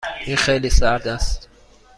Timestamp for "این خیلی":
0.25-0.69